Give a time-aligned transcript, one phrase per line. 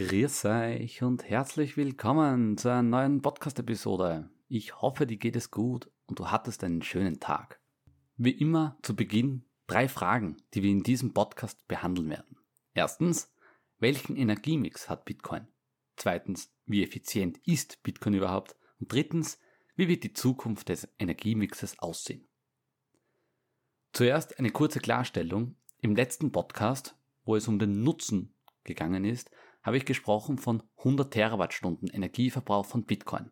[0.00, 4.30] Grüß euch und herzlich willkommen zu einer neuen Podcast-Episode.
[4.48, 7.60] Ich hoffe, dir geht es gut und du hattest einen schönen Tag.
[8.16, 12.38] Wie immer zu Beginn drei Fragen, die wir in diesem Podcast behandeln werden.
[12.72, 13.30] Erstens,
[13.78, 15.48] welchen Energiemix hat Bitcoin?
[15.96, 18.56] Zweitens, wie effizient ist Bitcoin überhaupt?
[18.78, 19.38] Und drittens,
[19.76, 22.26] wie wird die Zukunft des Energiemixes aussehen?
[23.92, 25.56] Zuerst eine kurze Klarstellung.
[25.82, 29.30] Im letzten Podcast, wo es um den Nutzen gegangen ist,
[29.62, 33.30] habe ich gesprochen von 100 Terawattstunden Energieverbrauch von Bitcoin.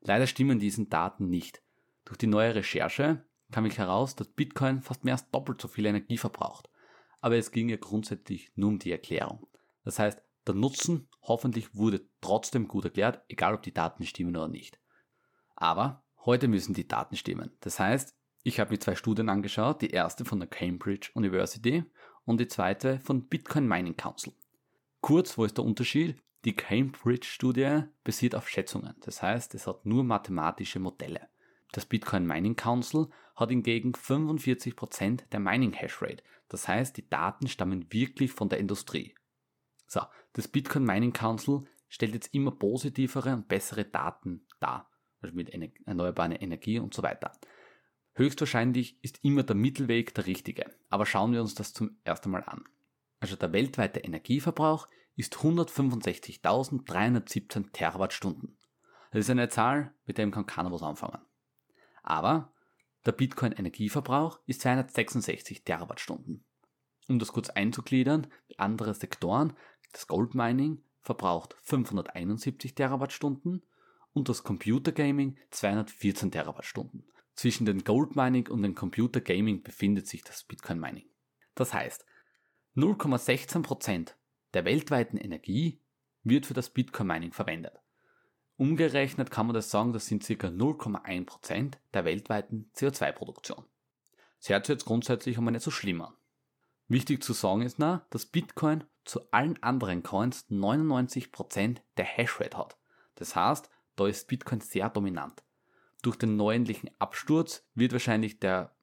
[0.00, 1.62] Leider stimmen diesen Daten nicht.
[2.04, 5.86] Durch die neue Recherche kam ich heraus, dass Bitcoin fast mehr als doppelt so viel
[5.86, 6.68] Energie verbraucht.
[7.20, 9.46] Aber es ging ja grundsätzlich nur um die Erklärung.
[9.84, 14.48] Das heißt, der Nutzen hoffentlich wurde trotzdem gut erklärt, egal ob die Daten stimmen oder
[14.48, 14.78] nicht.
[15.56, 17.50] Aber heute müssen die Daten stimmen.
[17.60, 21.84] Das heißt, ich habe mir zwei Studien angeschaut, die erste von der Cambridge University
[22.24, 24.32] und die zweite von Bitcoin Mining Council.
[25.00, 26.16] Kurz, wo ist der Unterschied?
[26.44, 28.94] Die Cambridge-Studie basiert auf Schätzungen.
[29.00, 31.28] Das heißt, es hat nur mathematische Modelle.
[31.72, 36.22] Das Bitcoin Mining Council hat hingegen 45% der Mining Hashrate.
[36.48, 39.14] Das heißt, die Daten stammen wirklich von der Industrie.
[39.86, 40.00] So,
[40.32, 44.90] das Bitcoin Mining Council stellt jetzt immer positivere und bessere Daten dar.
[45.20, 45.50] Also mit
[45.86, 47.32] erneuerbarer Energie und so weiter.
[48.14, 50.74] Höchstwahrscheinlich ist immer der Mittelweg der richtige.
[50.90, 52.64] Aber schauen wir uns das zum ersten Mal an.
[53.20, 54.86] Also der weltweite Energieverbrauch
[55.18, 58.56] ist 165.317 Terawattstunden.
[59.10, 61.18] Das ist eine Zahl, mit der kann keiner was anfangen.
[62.04, 62.52] Aber
[63.04, 66.44] der Bitcoin-Energieverbrauch ist 266 Terawattstunden.
[67.08, 69.54] Um das kurz einzugliedern, andere Sektoren,
[69.92, 73.66] das Goldmining verbraucht 571 Terawattstunden
[74.12, 77.10] und das Computergaming 214 Terawattstunden.
[77.34, 81.10] Zwischen den Goldmining und dem Computergaming befindet sich das Bitcoin Mining.
[81.56, 82.06] Das heißt,
[82.76, 84.14] 0,16%
[84.54, 85.80] der weltweiten Energie
[86.22, 87.80] wird für das Bitcoin Mining verwendet.
[88.56, 90.48] Umgerechnet kann man das sagen, das sind ca.
[90.48, 93.64] 0,1% der weltweiten CO2-Produktion.
[94.38, 96.14] Das hört sich jetzt grundsätzlich einmal nicht so schlimm an.
[96.88, 102.78] Wichtig zu sagen ist noch, dass Bitcoin zu allen anderen Coins 99% der Hashrate hat.
[103.14, 105.42] Das heißt, da ist Bitcoin sehr dominant.
[106.02, 108.74] Durch den neuentlichen Absturz wird wahrscheinlich der,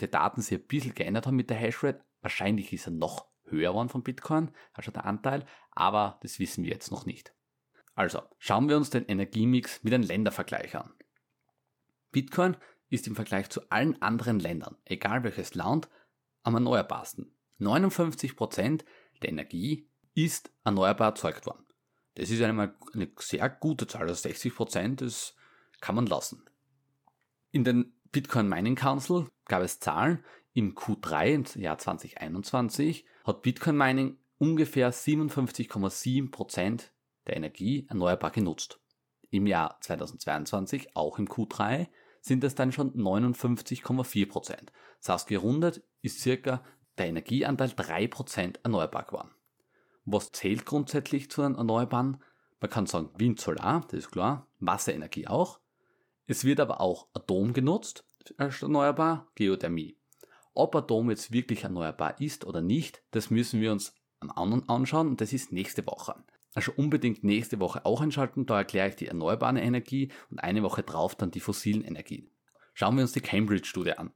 [0.00, 2.04] der Daten sich ein bisschen geändert haben mit der Hashrate.
[2.20, 6.70] Wahrscheinlich ist er noch höher waren von Bitcoin, also der Anteil, aber das wissen wir
[6.70, 7.34] jetzt noch nicht.
[7.94, 10.92] Also, schauen wir uns den Energiemix mit einem Ländervergleich an.
[12.12, 12.56] Bitcoin
[12.88, 15.88] ist im Vergleich zu allen anderen Ländern, egal welches Land,
[16.42, 17.34] am erneuerbarsten.
[17.60, 18.84] 59%
[19.22, 21.66] der Energie ist erneuerbar erzeugt worden.
[22.14, 25.34] Das ist einmal eine sehr gute Zahl, also 60%, das
[25.80, 26.44] kann man lassen.
[27.50, 33.76] In den Bitcoin Mining Council gab es Zahlen, im Q3 im Jahr 2021 hat Bitcoin
[33.76, 36.82] Mining ungefähr 57,7%
[37.26, 38.80] der Energie erneuerbar genutzt.
[39.30, 41.88] Im Jahr 2022, auch im Q3,
[42.20, 44.56] sind es dann schon 59,4%.
[44.98, 46.64] Das heißt, gerundet ist circa
[46.98, 49.30] der Energieanteil 3% erneuerbar geworden.
[50.04, 52.22] Was zählt grundsätzlich zu einem Erneuerbaren?
[52.60, 55.60] Man kann sagen Wind, Solar, das ist klar, Wasserenergie auch.
[56.26, 58.04] Es wird aber auch Atom genutzt
[58.36, 59.96] erneuerbar, Geothermie.
[60.54, 65.08] Ob Atom jetzt wirklich erneuerbar ist oder nicht, das müssen wir uns am anderen anschauen
[65.08, 66.14] und das ist nächste Woche.
[66.54, 70.82] Also unbedingt nächste Woche auch einschalten, da erkläre ich die erneuerbare Energie und eine Woche
[70.82, 72.28] drauf dann die fossilen Energien.
[72.74, 74.10] Schauen wir uns die Cambridge-Studie an.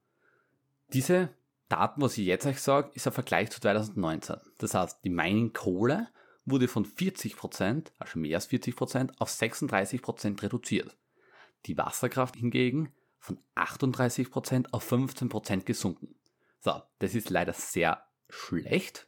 [0.93, 1.31] Diese
[1.69, 4.37] Daten, was ich jetzt euch sage, ist ein Vergleich zu 2019.
[4.59, 6.09] Das heißt, die Mining-Kohle
[6.45, 10.97] wurde von 40%, also mehr als 40%, auf 36% reduziert.
[11.67, 16.15] Die Wasserkraft hingegen von 38% auf 15% gesunken.
[16.65, 19.07] So, das ist leider sehr schlecht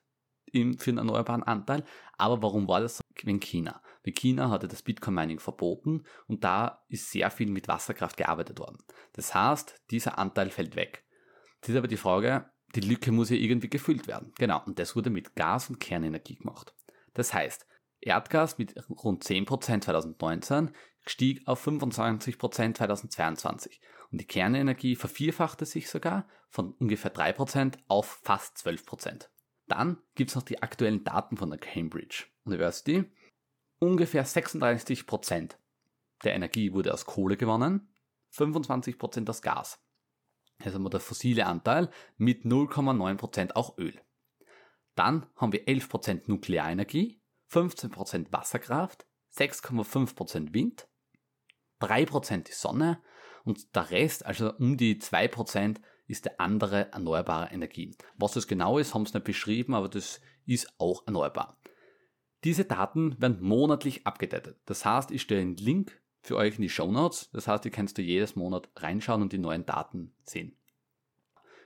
[0.52, 1.84] für den erneuerbaren Anteil.
[2.18, 3.02] Aber warum war das so?
[3.22, 3.82] In China.
[4.04, 8.58] Weil China hatte das Bitcoin Mining verboten und da ist sehr viel mit Wasserkraft gearbeitet
[8.58, 8.76] worden.
[9.14, 11.06] Das heißt, dieser Anteil fällt weg.
[11.62, 14.32] Das ist aber die Frage, die Lücke muss ja irgendwie gefüllt werden.
[14.36, 14.62] Genau.
[14.66, 16.74] Und das wurde mit Gas und Kernenergie gemacht.
[17.14, 17.66] Das heißt,
[18.00, 20.74] Erdgas mit rund 10% 2019
[21.06, 23.80] stieg auf 25% 2022
[24.10, 29.28] und die Kernenergie vervierfachte sich sogar von ungefähr 3% auf fast 12%.
[29.68, 33.04] Dann gibt's noch die aktuellen Daten von der Cambridge University.
[33.78, 35.56] Ungefähr 36%
[36.24, 37.88] der Energie wurde aus Kohle gewonnen,
[38.32, 39.78] 25% aus Gas.
[40.62, 44.00] Hier haben wir der fossile Anteil mit 0,9% auch Öl.
[44.94, 47.20] Dann haben wir 11% Nuklearenergie,
[47.50, 50.88] 15% Wasserkraft, 6,5% Wind,
[51.80, 53.02] 3% die Sonne
[53.46, 55.76] und der Rest, also um die 2%,
[56.08, 57.96] ist der andere erneuerbare Energien.
[58.16, 61.56] Was das genau ist, haben sie nicht beschrieben, aber das ist auch erneuerbar.
[62.44, 64.58] Diese Daten werden monatlich abgedatet.
[64.66, 67.30] Das heißt, ich stelle einen Link für euch in die Show Notes.
[67.32, 70.56] Das heißt, ihr kannst du jedes Monat reinschauen und die neuen Daten sehen.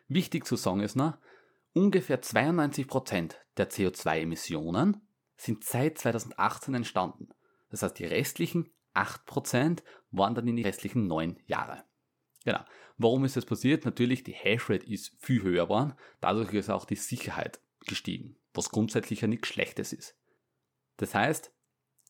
[0.09, 1.17] Wichtig zu sagen ist noch,
[1.73, 5.01] ungefähr 92% der CO2-Emissionen
[5.37, 7.29] sind seit 2018 entstanden.
[7.71, 11.85] Das heißt, die restlichen 8% waren dann in die restlichen 9 Jahre.
[12.45, 12.65] Genau.
[12.97, 13.85] Warum ist das passiert?
[13.85, 15.95] Natürlich, die Hashrate ist viel höher geworden.
[16.21, 20.17] Dadurch ist auch die Sicherheit gestiegen, was grundsätzlich ja nichts Schlechtes ist.
[20.97, 21.53] Das heißt,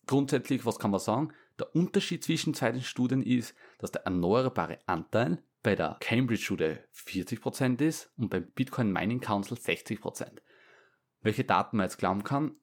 [0.07, 1.33] grundsätzlich, was kann man sagen?
[1.59, 8.11] Der Unterschied zwischen zwei Studien ist, dass der erneuerbare Anteil bei der Cambridge-Studie 40% ist
[8.17, 10.39] und beim Bitcoin Mining Council 60%.
[11.21, 12.57] Welche Daten man jetzt glauben kann,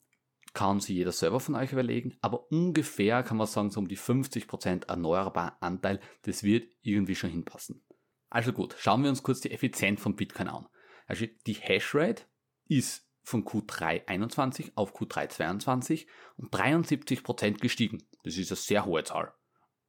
[0.58, 3.98] kann sich jeder selber von euch überlegen, aber ungefähr kann man sagen, so um die
[3.98, 7.86] 50% erneuerbarer Anteil, das wird irgendwie schon hinpassen.
[8.32, 10.68] Also gut, schauen wir uns kurz die Effizienz von Bitcoin an.
[11.06, 12.24] Also die Hashrate
[12.66, 16.08] ist von Q3 21 auf Q3 22
[16.38, 18.04] um 73% gestiegen.
[18.24, 19.36] Das ist eine sehr hohe Zahl.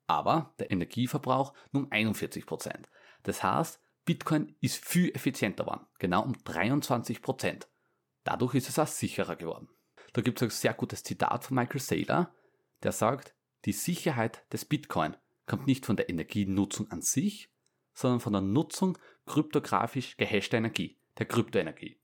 [0.07, 2.85] Aber der Energieverbrauch nur um 41%.
[3.23, 7.67] Das heißt, Bitcoin ist viel effizienter geworden, genau um 23%.
[8.25, 9.71] Dadurch ist es auch sicherer geworden.
[10.19, 12.35] Da gibt es ein sehr gutes Zitat von Michael Saylor,
[12.83, 13.37] der sagt,
[13.67, 15.17] die Sicherheit des Bitcoin
[15.47, 17.53] kommt nicht von der Energienutzung an sich,
[17.95, 22.01] sondern von der Nutzung kryptografisch gehashter Energie, der Kryptoenergie.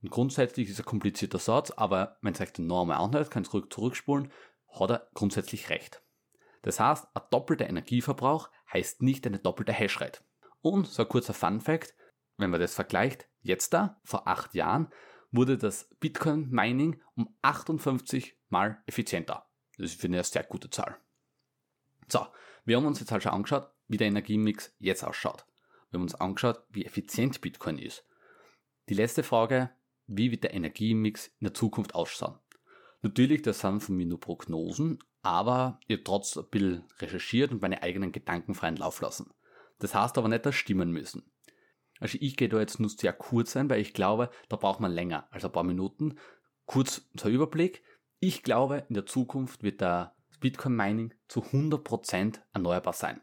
[0.00, 3.52] Und grundsätzlich ist es ein komplizierter Satz, aber wenn es euch den Normal anhört, könnt
[3.52, 4.32] ihr zurückspulen,
[4.70, 6.02] hat er grundsätzlich recht.
[6.62, 10.20] Das heißt, ein doppelter Energieverbrauch heißt nicht eine doppelte Hashrate.
[10.62, 11.94] Und so ein kurzer Fun Fact,
[12.38, 14.90] wenn man das vergleicht, jetzt da, vor acht Jahren,
[15.32, 19.46] wurde das Bitcoin-Mining um 58 mal effizienter.
[19.76, 20.96] Das ist für eine sehr gute Zahl.
[22.08, 22.26] So,
[22.64, 25.46] wir haben uns jetzt halt schon angeschaut, wie der Energiemix jetzt ausschaut.
[25.90, 28.04] Wir haben uns angeschaut, wie effizient Bitcoin ist.
[28.88, 29.70] Die letzte Frage,
[30.06, 32.38] wie wird der Energiemix in der Zukunft ausschauen?
[33.02, 37.62] Natürlich, das sind von mir nur Prognosen, aber ich habe trotzdem ein bisschen recherchiert und
[37.62, 39.30] meine eigenen Gedanken freien Lauf lassen.
[39.78, 41.30] Das heißt aber nicht, dass stimmen müssen.
[42.00, 44.90] Also ich gehe da jetzt nur sehr kurz ein, weil ich glaube, da braucht man
[44.90, 46.18] länger, also ein paar Minuten.
[46.64, 47.82] Kurz zur Überblick.
[48.18, 53.20] Ich glaube, in der Zukunft wird der Bitcoin Mining zu 100% erneuerbar sein.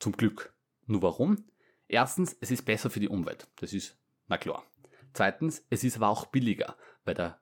[0.00, 0.52] Zum Glück.
[0.86, 1.44] Nur warum?
[1.86, 3.48] Erstens, es ist besser für die Umwelt.
[3.56, 4.64] Das ist, na klar.
[5.12, 7.40] Zweitens, es ist aber auch billiger, weil der,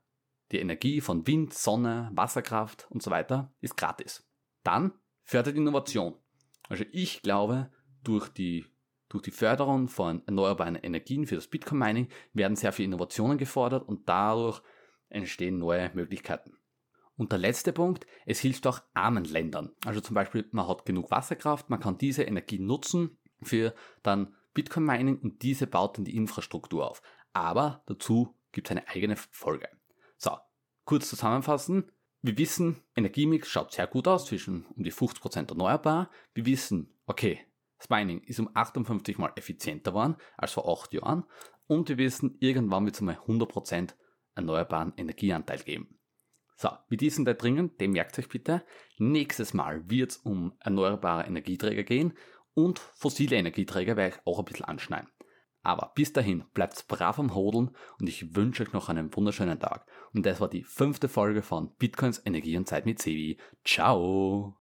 [0.53, 4.29] die Energie von Wind, Sonne, Wasserkraft und so weiter ist gratis.
[4.63, 4.93] Dann
[5.25, 6.15] fördert Innovation.
[6.69, 7.71] Also ich glaube,
[8.03, 8.67] durch die
[9.09, 14.09] durch die Förderung von erneuerbaren Energien für das Bitcoin-Mining werden sehr viele Innovationen gefordert und
[14.09, 14.63] dadurch
[15.09, 16.59] entstehen neue Möglichkeiten.
[17.17, 19.73] Und der letzte Punkt, es hilft auch armen Ländern.
[19.85, 25.19] Also zum Beispiel, man hat genug Wasserkraft, man kann diese Energie nutzen für dann Bitcoin-Mining
[25.21, 27.03] und diese baut dann die Infrastruktur auf.
[27.33, 29.69] Aber dazu gibt es eine eigene Folge.
[30.17, 30.33] So,
[30.85, 31.91] kurz zusammenfassen.
[32.23, 36.11] Wir wissen, Energiemix schaut sehr gut aus, zwischen um die 50% erneuerbar.
[36.35, 37.41] Wir wissen, okay,
[37.79, 41.25] das Mining ist um 58 mal effizienter geworden als vor 8 Jahren
[41.67, 43.95] und wir wissen, irgendwann wird es einmal 100%
[44.35, 45.99] erneuerbaren Energieanteil geben.
[46.57, 48.65] So, mit diesem da dringend, dem merkt euch bitte,
[48.99, 52.15] nächstes Mal wird es um erneuerbare Energieträger gehen
[52.55, 55.11] und fossile Energieträger werde ich auch ein bisschen anschneiden.
[55.67, 59.85] Aber bis dahin bleibt brav am Hodeln und ich wünsche euch noch einen wunderschönen Tag.
[60.15, 63.37] Und das war die fünfte Folge von Bitcoins Energie und Zeit mit Sevi.
[63.65, 64.55] Ciao!